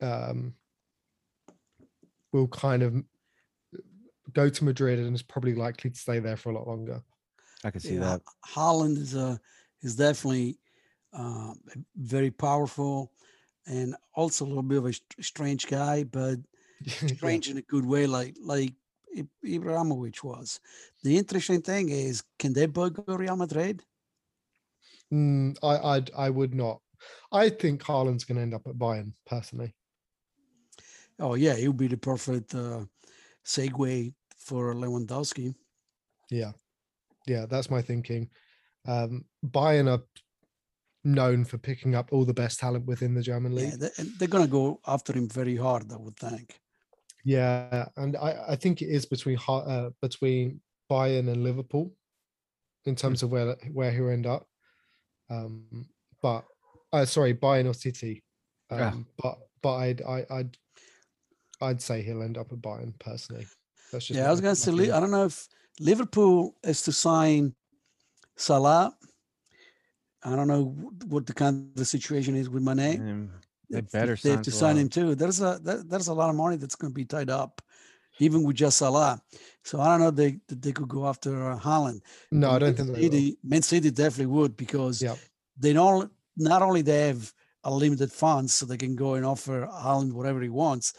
[0.00, 0.54] um
[2.32, 2.94] will kind of
[4.32, 7.02] go to Madrid and is probably likely to stay there for a lot longer.
[7.64, 8.22] I can see Yeah, that.
[8.46, 9.40] Haaland is a
[9.82, 10.58] is definitely
[11.12, 11.54] uh,
[11.96, 13.12] very powerful
[13.66, 16.38] and also a little bit of a strange guy, but
[16.86, 18.74] strange in a good way, like like
[19.44, 20.60] Ibrahimovic was.
[21.02, 23.84] The interesting thing is, can they go Real Madrid?
[25.12, 26.80] Mm, I I'd, I would not.
[27.32, 29.74] I think Haaland's going to end up at Bayern personally.
[31.18, 32.84] Oh yeah, he would be the perfect uh,
[33.44, 35.54] segue for Lewandowski.
[36.30, 36.52] Yeah,
[37.26, 38.30] yeah, that's my thinking.
[38.86, 40.04] Um, Bayern are
[41.04, 43.90] known for picking up all the best talent within the German Yeah, league.
[43.98, 46.60] and they're gonna go after him very hard, I would think.
[47.28, 51.92] Yeah, and I, I think it is between uh, between Bayern and Liverpool
[52.86, 54.46] in terms of where where he'll end up.
[55.28, 55.86] Um,
[56.22, 56.44] but
[56.90, 58.24] uh, sorry, Bayern or City.
[58.70, 58.92] Um, Yeah.
[59.18, 60.56] But but I'd I, I'd
[61.60, 63.46] I'd say he'll end up at Bayern personally.
[63.92, 64.70] That's just Yeah, I was gonna say.
[64.70, 65.48] Li- I don't know if
[65.80, 67.54] Liverpool is to sign
[68.38, 68.96] Salah.
[70.22, 70.74] I don't know
[71.08, 73.02] what the kind of the situation is with Mane.
[73.02, 73.32] Um,
[73.70, 75.14] they better they have to sign him too.
[75.14, 77.60] There's a there- there's a lot of money that's going to be tied up,
[78.18, 79.20] even with just Salah.
[79.64, 82.00] So I don't know they they could go after uh, Haaland.
[82.32, 83.02] No, I don't think they will.
[83.02, 85.16] City, Man City definitely would because Yeah.
[85.58, 87.32] they don't not only they have
[87.64, 90.94] unlimited funds so they can go and offer Haaland whatever he wants,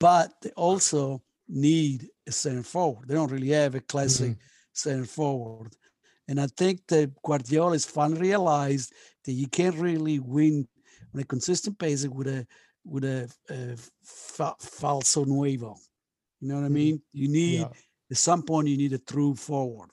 [0.00, 3.08] but they also need a center forward.
[3.08, 4.40] They don't really have a classic Mm-hmm.
[4.72, 5.74] center forward.
[6.28, 8.92] And I think that Guardiola has finally realized
[9.24, 10.68] that you can't really win
[11.14, 12.46] on a consistent basis with a
[12.84, 15.62] with a, a fa- falso nueve.
[16.40, 16.72] You know what I Mhm.
[16.72, 17.02] mean?
[17.12, 17.72] You need Yeah.
[18.10, 19.90] at some point you need a true forward.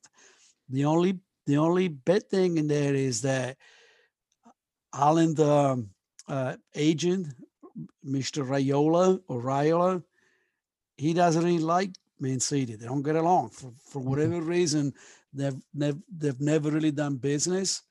[0.70, 3.58] The only the only bad thing in there is that
[4.94, 5.90] Haaland um,
[6.28, 7.28] uh, agent,
[8.06, 8.44] Mr.
[8.48, 10.04] Raiola or Raiola,
[10.98, 12.76] he doesn't really like Man City.
[12.76, 14.94] They don't get along for, for whatever reason.
[15.34, 17.82] They've, they've they've never really done business.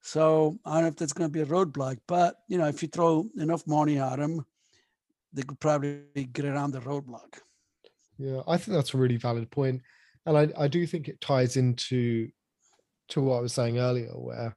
[0.00, 1.98] So I don't know if that's going to be a roadblock.
[2.06, 4.44] But you know, if you throw enough money at them,
[5.32, 7.40] they could probably get around the roadblock.
[8.18, 9.82] Yeah, I think that's a really valid point,
[10.26, 12.28] and I I do think it ties into
[13.10, 14.56] to what I was saying earlier, where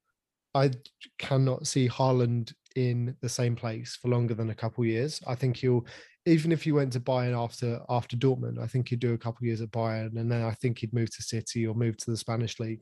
[0.53, 0.71] I
[1.17, 5.21] cannot see Haaland in the same place for longer than a couple years.
[5.27, 5.85] I think he'll
[6.25, 9.45] even if he went to Bayern after after Dortmund, I think he'd do a couple
[9.45, 12.17] years at Bayern, and then I think he'd move to City or move to the
[12.17, 12.81] Spanish league.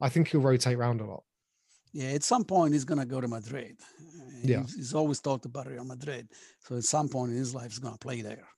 [0.00, 1.22] I think he'll rotate around a lot.
[1.92, 3.76] Yeah, at some point he's gonna go to Madrid.
[4.00, 4.62] Uh, Yeah.
[4.62, 6.28] he's, he's always talked about Real Madrid.
[6.60, 8.48] So at some point in his life, he's gonna play there.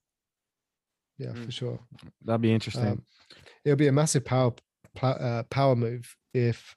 [1.17, 1.45] Yeah, Mm.
[1.45, 1.79] for sure.
[2.23, 2.85] That'd be interesting.
[2.87, 3.05] Um,
[3.63, 4.53] it'll be a massive power
[5.01, 6.73] uh, power move if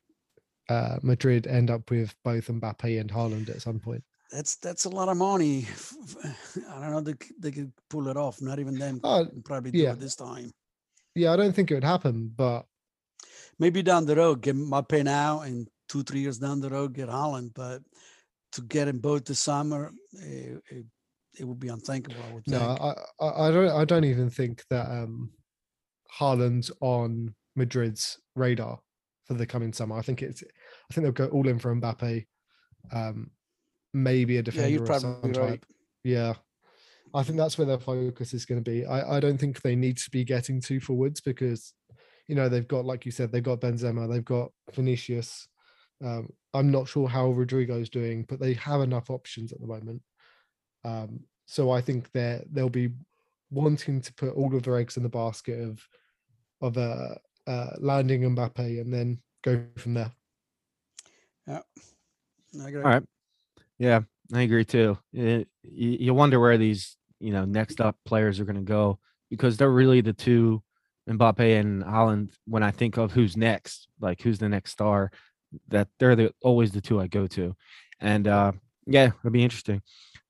[0.68, 4.02] uh, Madrid end up with both Mbappe and Haaland at some point.
[4.32, 5.66] That's that's a lot of money.
[6.68, 8.42] I don't know they, they could pull it off.
[8.42, 9.92] Not even them Oh, can probably do yeah.
[9.92, 10.50] it this time.
[11.14, 12.66] yeah, I don't think it would happen, but
[13.60, 17.08] Maybe down the road, get Mbappe now, and two three years down the road, get
[17.08, 17.52] Haaland.
[17.54, 17.82] But
[18.52, 20.86] to get them both this summer, it, it,
[21.38, 22.16] it would be unthinkable.
[22.28, 22.80] I would no, think.
[22.80, 23.70] I, I, I don't.
[23.70, 25.30] I don't even think that um,
[26.18, 28.80] Haaland's on Madrid's radar
[29.26, 29.96] for the coming summer.
[29.96, 30.42] I think it's.
[30.42, 32.26] I think they'll go all in for Mbappe.
[32.92, 33.30] Um,
[33.94, 35.42] maybe a yeah, defender you're of some probably type.
[35.42, 35.64] right.
[36.04, 36.34] Yeah.
[37.14, 38.84] I think that's where their focus is going to be.
[38.84, 41.72] I, I don't think they need to be getting two forwards because,
[42.26, 45.48] you know, they've got, like you said, they've got Benzema, they've got Vinicius.
[46.04, 50.02] Um, I'm not sure how Rodrygo's doing, but they have enough options at the moment.
[50.84, 52.90] Um, so I think they're they'll be
[53.50, 55.86] wanting to put all of their eggs in the basket of
[56.60, 57.14] of uh,
[57.46, 60.12] uh, landing Mbappe and then go from there.
[62.62, 62.82] I agree.
[62.82, 63.02] All right.
[63.78, 64.00] Yeah,
[64.34, 64.98] I agree too.
[65.12, 68.98] It, you, you wonder where these, you know, next up players are going to go
[69.30, 70.62] because they're really the two,
[71.08, 72.32] Mbappe and Haaland.
[72.46, 75.10] When I think of who's next, like who's the next star,
[75.68, 77.56] that they're the always the two I go to,
[78.00, 78.52] and uh,
[78.86, 79.82] yeah, it'll be interesting.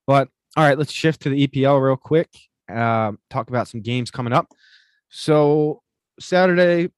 [0.07, 2.29] But all right, let's shift to the EPL real quick.
[2.69, 4.53] Um, talk about some games coming up.
[5.09, 5.83] So
[6.21, 6.91] Saturday,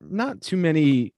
[0.00, 1.14] not too many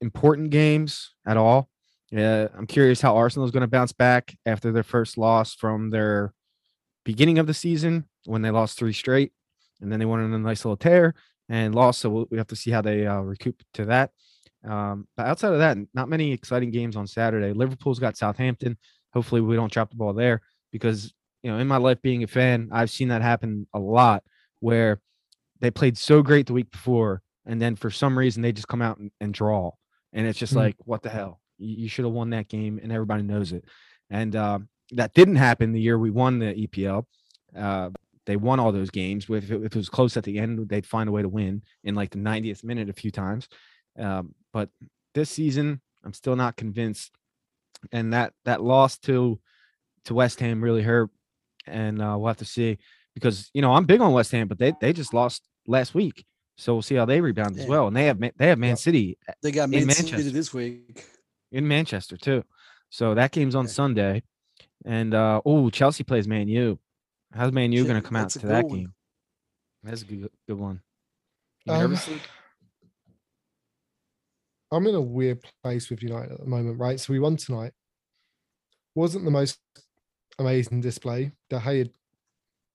[0.00, 1.68] important games at all.
[2.10, 5.90] Yeah, I'm curious how Arsenal is going to bounce back after their first loss from
[5.90, 6.32] their
[7.04, 9.32] beginning of the season when they lost three straight,
[9.80, 11.14] and then they went on a nice little tear
[11.48, 12.00] and lost.
[12.00, 14.10] So we have to see how they uh, recoup to that.
[14.64, 17.52] Um, but outside of that, not many exciting games on Saturday.
[17.52, 18.76] Liverpool's got Southampton.
[19.12, 20.42] Hopefully, we don't drop the ball there
[20.72, 24.24] because you know, in my life being a fan, I've seen that happen a lot
[24.60, 25.00] where
[25.60, 28.82] they played so great the week before, and then for some reason they just come
[28.82, 29.70] out and, and draw,
[30.12, 30.56] and it's just Mm.
[30.56, 31.40] like, what the hell?
[31.58, 33.64] You, you should have won that game, and everybody knows it.
[34.10, 34.58] And uh,
[34.92, 37.04] that didn't happen the year we won the EPL.
[37.56, 37.90] Uh,
[38.26, 39.26] they won all those games.
[39.30, 41.62] If it, if it was close at the end, they'd find a way to win
[41.84, 43.48] in like the 90th minute a few times.
[43.98, 44.68] Um, but
[45.14, 47.10] this season, I'm still not convinced.
[47.92, 49.38] And that that loss to
[50.04, 51.10] to West Ham really hurt.
[51.66, 52.78] And uh, we'll have to see
[53.14, 56.24] because you know I'm big on West Ham, but they they just lost last week,
[56.56, 57.86] so we'll see how they rebound as well.
[57.88, 58.74] And they have they have Man Yeah.
[58.76, 60.16] City They got Man Manchester.
[60.16, 61.04] City this week.
[61.52, 62.42] in Manchester too,
[62.90, 63.72] so that game's on Okay.
[63.72, 64.22] Sunday.
[64.84, 66.78] And uh, oh, Chelsea plays Man U.
[67.34, 68.78] How's Man U going to come out to that one.
[68.78, 68.94] game?
[69.82, 70.80] That's a good good one.
[71.68, 71.96] Um?
[74.70, 77.00] I'm in a weird place with United at the moment, right?
[77.00, 77.72] So we won tonight.
[78.94, 79.58] Wasn't the most
[80.38, 81.32] amazing display.
[81.48, 81.90] De Gea,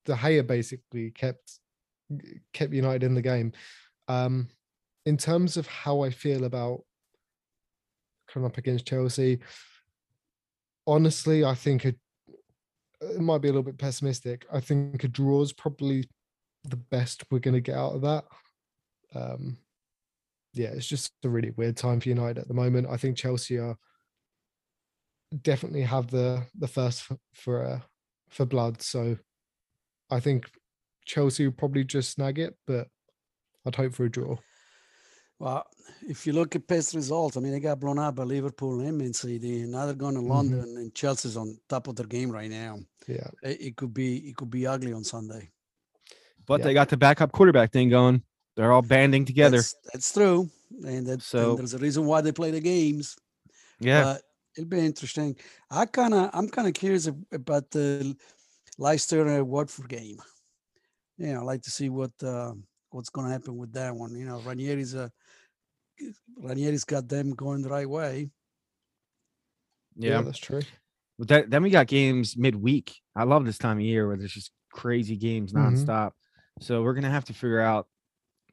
[0.06, 1.60] De Gea basically kept
[2.54, 3.54] kept United in the game.
[4.08, 4.50] Um,
[5.06, 6.84] in terms of how I feel about
[8.28, 9.40] coming up against Chelsea,
[10.88, 11.98] honestly, I think it
[13.20, 14.46] might be a little bit pessimistic.
[14.52, 16.08] I think a draw is probably
[16.64, 18.26] the best we're going to get out of that.
[19.14, 19.58] Um,
[20.54, 22.88] yeah, it's just a really weird time for United at the moment.
[22.90, 23.78] I think Chelsea are
[25.42, 27.80] definitely have the the first f- for uh,
[28.30, 28.82] for blood.
[28.82, 29.18] So
[30.12, 30.50] I think
[31.06, 32.88] Chelsea will probably just snag it, but
[33.66, 34.38] I'd hope for a draw.
[35.40, 35.66] Well,
[36.08, 38.98] if you look at past results, I mean, they got blown out by Liverpool and
[38.98, 42.50] Man City, now they're going to London, and Chelsea's on top of their game right
[42.50, 42.80] now.
[43.08, 45.50] Yeah, It, it could be it could be ugly on Sunday.
[46.46, 46.66] But yeah.
[46.66, 48.24] they got the backup quarterback thing going.
[48.56, 49.58] They're all banding together.
[49.58, 50.50] That's, that's true,
[50.86, 53.16] and that So- and there's a reason why they play the games.
[53.80, 54.22] yeah, But
[54.58, 55.36] it'll be interesting.
[55.72, 58.16] I kind of I'm kind of curious about the
[58.78, 60.18] Leicester and Watford game.
[61.18, 62.54] You know, I'd like to see what uh,
[62.92, 64.16] what's going to happen with that one.
[64.16, 65.12] You know, Ranieri's a
[66.42, 68.30] Ranieri's got them going the right way.
[69.96, 70.22] yeah.
[70.22, 70.62] that's true.
[71.20, 72.96] But that, then we got games midweek.
[73.16, 75.76] I love this time of year where there's just crazy games Mhm.
[75.86, 76.12] nonstop.
[76.60, 77.88] So we're gonna have to figure out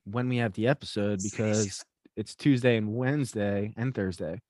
[0.05, 1.85] when we have the episode because
[2.17, 4.41] it's Tuesday and Wednesday and Thursday.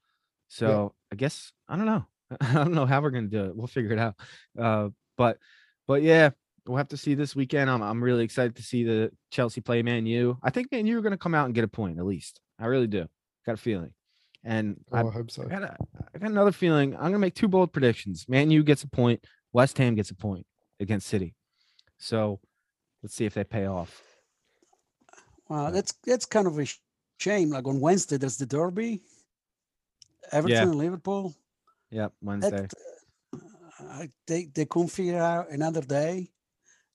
[0.48, 2.06] So I guess I don't know.
[2.40, 3.56] I don't know how we're gonna do it.
[3.56, 4.14] We'll figure it out.
[4.58, 5.38] Uh, but
[5.86, 6.30] but yeah,
[6.66, 7.70] we'll have to see this weekend.
[7.70, 10.38] I'm I'm really excited to see the Chelsea play Man U.
[10.42, 12.40] I think Man U are gonna come out and get a point at least.
[12.58, 13.06] I really do.
[13.46, 13.92] Got a feeling.
[14.44, 15.44] And Oh, I I hope so.
[15.44, 15.76] I got, a,
[16.14, 16.94] I got another feeling.
[16.94, 18.26] I'm gonna make two bold predictions.
[18.28, 19.24] Man U gets a point.
[19.52, 20.46] West Ham gets a point
[20.78, 21.34] against City.
[21.98, 22.40] So
[23.02, 24.02] let's see if they pay off.
[25.50, 26.66] Wow, that's that's kind of a
[27.18, 27.50] shame.
[27.50, 29.02] Like on Wednesday, there's the Derby,
[30.30, 31.34] Everton and Liverpool.
[31.90, 32.68] Yeah, Wednesday.
[32.68, 32.74] That,
[33.34, 33.38] uh,
[33.80, 36.30] I, they they couldn't figure out another day.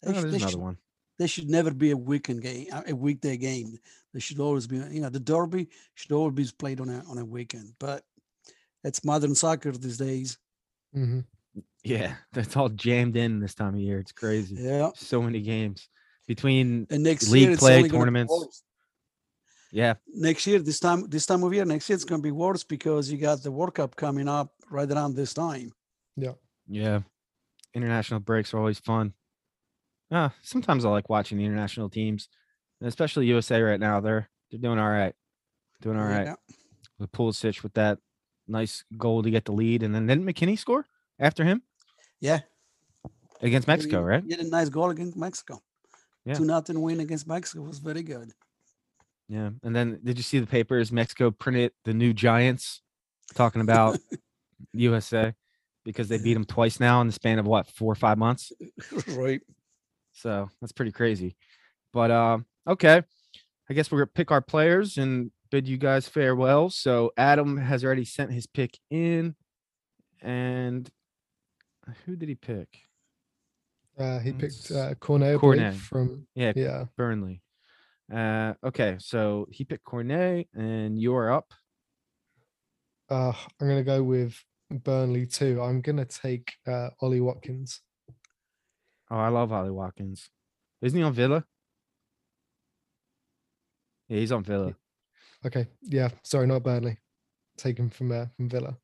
[0.01, 0.77] They, sh- there's they another should, one.
[1.19, 3.77] they should never be a weekend game, a weekday game.
[4.13, 7.17] They should always be, you know, the Derby should always be played on a on
[7.17, 7.73] a weekend.
[7.77, 8.05] But
[8.85, 10.37] it's modern soccer these days.
[10.93, 11.19] hmm
[11.83, 13.99] Yeah, that's all jammed in this time of year.
[13.99, 14.55] It's crazy.
[14.57, 15.89] Yeah, So many games
[16.27, 16.87] between.
[16.89, 18.63] and next League year play, only tournaments.
[19.71, 22.31] Yeah, Next year, this time this time of year, next year it's going to be
[22.31, 25.71] worse because you got the World Cup coming up right around this time.
[26.15, 26.33] yeah.
[26.67, 27.01] Yeah.
[27.73, 29.13] International breaks are always fun.
[30.11, 32.29] Ah, sometimes I like watching the international teams,
[32.79, 33.99] and especially USA right now.
[33.99, 35.13] They're they're doing all right.
[35.81, 36.25] Doing all right.
[36.27, 36.35] Yeah.
[36.97, 37.97] With Pulisic with that
[38.47, 40.85] nice goal to get the lead, and then didn't McKennie score
[41.19, 41.63] after him
[42.21, 42.39] Yeah,
[43.41, 44.23] against Mexico, He- right?
[44.23, 45.61] He had a nice goal against Mexico.
[46.25, 46.33] Yeah.
[46.35, 48.31] Two nothing win against Mexico was very good.
[49.27, 49.51] Yeah.
[49.63, 50.91] And then did you see the papers?
[50.91, 52.81] Mexico printed the new Giants
[53.33, 53.97] talking about
[54.73, 55.33] USA
[55.83, 58.51] because they beat them twice now in the span of what, four or five months?
[59.09, 59.41] right.
[60.13, 61.35] So that's pretty crazy.
[61.93, 63.03] But um, okay.
[63.69, 66.69] I guess we're gonna pick our players and bid you guys farewell.
[66.69, 69.35] So Adam has already sent his pick in.
[70.21, 70.89] And
[72.05, 72.67] who did he pick?
[73.97, 75.75] Uh, he picked uh, Cornet, Cornet.
[75.75, 76.85] from Yeah, yeah.
[76.97, 77.41] Burnley.
[78.11, 81.53] Uh okay, so he picked Cornet and you're up.
[83.09, 84.35] Uh, I'm gonna go with
[84.69, 85.61] Burnley too.
[85.61, 87.81] I'm gonna take uh, Ollie Watkins.
[89.09, 90.29] Oh, I love Ollie Watkins.
[90.81, 91.45] Isn't he on Villa?
[94.07, 94.75] Yeah, he's on Villa.
[95.45, 96.09] Okay, yeah.
[96.23, 96.97] Sorry, not Burnley.
[97.57, 98.77] Taken from uh, from Villa.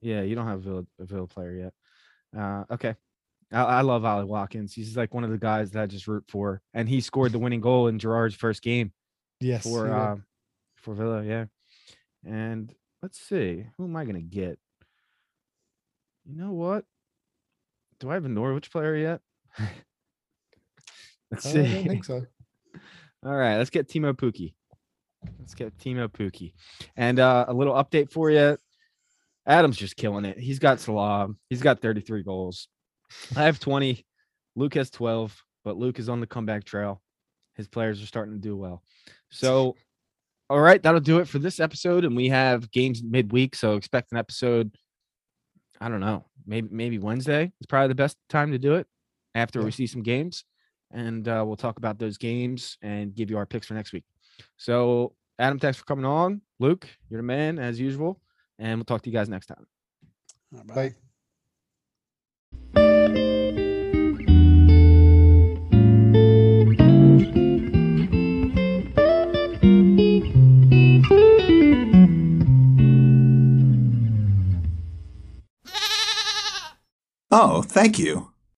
[0.00, 2.40] Yeah, you don't have a Villa, a Villa player yet.
[2.40, 2.94] Uh, okay.
[3.54, 4.74] I, I love Ollie Watkins.
[4.74, 7.38] He's like one of the guys that I just root for, and he scored the
[7.38, 8.92] winning goal in Gerrard's first game
[9.40, 9.62] Yes.
[9.62, 10.16] for uh,
[10.76, 11.22] for Villa.
[11.24, 11.46] Yeah,
[12.26, 14.58] and let's see, who am I gonna get?
[16.26, 16.84] You know what?
[18.00, 19.20] Do I have a Norwich player yet?
[21.30, 21.60] let's Uh, see.
[21.60, 22.26] I don't think so.
[23.24, 24.54] All right, let's get Teemu Pukki.
[25.38, 26.52] Let's get Teemu Pukki.
[26.96, 28.58] And uh, a little update for you.
[29.46, 30.38] Adam's just killing it.
[30.38, 31.28] He's got Salah.
[31.50, 32.68] He's got 33 goals.
[33.36, 34.04] I have 20.
[34.56, 37.02] Luke has 12, but Luke is on the comeback trail.
[37.54, 38.82] His players are starting to do well.
[39.30, 39.76] So,
[40.50, 42.04] all right, that'll do it for this episode.
[42.04, 43.54] And we have games midweek.
[43.56, 44.76] So expect an episode.
[45.80, 46.24] I don't know.
[46.46, 48.86] Maybe maybe Wednesday is probably the best time to do it
[49.34, 49.64] after Yeah.
[49.64, 50.44] we see some games
[50.92, 54.04] and uh, we'll talk about those games and give you our picks for next week.
[54.56, 56.40] So, Adam, thanks for coming on.
[56.60, 58.20] Luke, you're the man as usual,
[58.58, 59.66] and we'll talk to you guys next time.
[60.54, 60.92] All right.
[60.92, 60.94] Bye.
[77.36, 78.33] Oh, thank you.